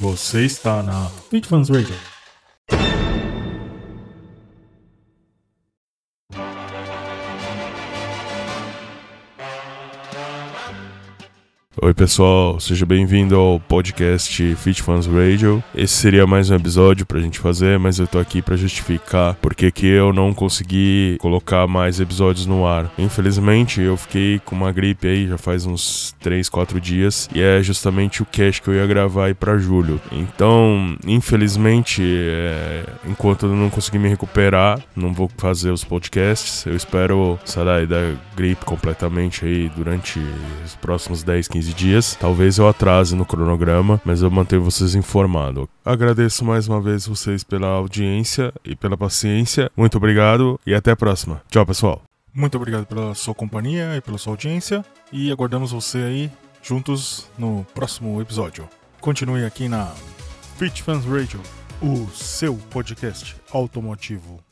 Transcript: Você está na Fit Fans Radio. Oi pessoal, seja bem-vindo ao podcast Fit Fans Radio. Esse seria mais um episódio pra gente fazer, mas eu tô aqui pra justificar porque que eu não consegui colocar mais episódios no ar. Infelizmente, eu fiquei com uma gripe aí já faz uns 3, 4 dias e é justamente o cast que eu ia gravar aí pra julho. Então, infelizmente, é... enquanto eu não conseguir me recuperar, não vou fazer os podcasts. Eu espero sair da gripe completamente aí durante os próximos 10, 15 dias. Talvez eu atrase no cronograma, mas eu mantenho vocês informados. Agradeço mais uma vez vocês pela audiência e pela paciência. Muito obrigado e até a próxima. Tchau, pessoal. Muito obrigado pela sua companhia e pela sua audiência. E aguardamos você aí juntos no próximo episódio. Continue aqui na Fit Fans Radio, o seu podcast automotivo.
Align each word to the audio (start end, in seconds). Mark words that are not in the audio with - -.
Você 0.00 0.44
está 0.44 0.80
na 0.80 1.10
Fit 1.28 1.48
Fans 1.48 1.68
Radio. 1.68 2.17
Oi 11.80 11.94
pessoal, 11.94 12.58
seja 12.58 12.84
bem-vindo 12.84 13.36
ao 13.36 13.60
podcast 13.60 14.56
Fit 14.56 14.82
Fans 14.82 15.06
Radio. 15.06 15.62
Esse 15.72 15.94
seria 15.94 16.26
mais 16.26 16.50
um 16.50 16.56
episódio 16.56 17.06
pra 17.06 17.20
gente 17.20 17.38
fazer, 17.38 17.78
mas 17.78 18.00
eu 18.00 18.06
tô 18.08 18.18
aqui 18.18 18.42
pra 18.42 18.56
justificar 18.56 19.36
porque 19.40 19.70
que 19.70 19.86
eu 19.86 20.12
não 20.12 20.34
consegui 20.34 21.16
colocar 21.20 21.68
mais 21.68 22.00
episódios 22.00 22.46
no 22.46 22.66
ar. 22.66 22.90
Infelizmente, 22.98 23.80
eu 23.80 23.96
fiquei 23.96 24.40
com 24.44 24.56
uma 24.56 24.72
gripe 24.72 25.06
aí 25.06 25.28
já 25.28 25.38
faz 25.38 25.66
uns 25.66 26.16
3, 26.20 26.48
4 26.48 26.80
dias 26.80 27.28
e 27.32 27.40
é 27.40 27.62
justamente 27.62 28.22
o 28.22 28.26
cast 28.26 28.60
que 28.60 28.68
eu 28.68 28.74
ia 28.74 28.86
gravar 28.86 29.26
aí 29.26 29.34
pra 29.34 29.56
julho. 29.56 30.00
Então, 30.10 30.96
infelizmente, 31.06 32.02
é... 32.02 32.86
enquanto 33.06 33.46
eu 33.46 33.54
não 33.54 33.70
conseguir 33.70 34.00
me 34.00 34.08
recuperar, 34.08 34.80
não 34.96 35.14
vou 35.14 35.30
fazer 35.36 35.70
os 35.70 35.84
podcasts. 35.84 36.66
Eu 36.66 36.74
espero 36.74 37.38
sair 37.44 37.86
da 37.86 38.14
gripe 38.34 38.64
completamente 38.64 39.44
aí 39.44 39.70
durante 39.76 40.18
os 40.64 40.74
próximos 40.74 41.22
10, 41.22 41.46
15 41.68 41.74
dias. 41.74 42.16
Talvez 42.18 42.58
eu 42.58 42.68
atrase 42.68 43.14
no 43.14 43.24
cronograma, 43.24 44.00
mas 44.04 44.22
eu 44.22 44.30
mantenho 44.30 44.62
vocês 44.62 44.94
informados. 44.94 45.66
Agradeço 45.84 46.44
mais 46.44 46.68
uma 46.68 46.80
vez 46.80 47.06
vocês 47.06 47.44
pela 47.44 47.68
audiência 47.68 48.52
e 48.64 48.74
pela 48.74 48.96
paciência. 48.96 49.70
Muito 49.76 49.96
obrigado 49.96 50.58
e 50.66 50.74
até 50.74 50.92
a 50.92 50.96
próxima. 50.96 51.42
Tchau, 51.50 51.66
pessoal. 51.66 52.02
Muito 52.32 52.56
obrigado 52.56 52.86
pela 52.86 53.14
sua 53.14 53.34
companhia 53.34 53.96
e 53.96 54.00
pela 54.00 54.18
sua 54.18 54.32
audiência. 54.32 54.84
E 55.12 55.30
aguardamos 55.30 55.72
você 55.72 55.98
aí 55.98 56.30
juntos 56.62 57.28
no 57.38 57.66
próximo 57.74 58.20
episódio. 58.20 58.68
Continue 59.00 59.44
aqui 59.44 59.68
na 59.68 59.92
Fit 60.56 60.82
Fans 60.82 61.04
Radio, 61.04 61.40
o 61.80 62.08
seu 62.10 62.54
podcast 62.70 63.36
automotivo. 63.52 64.47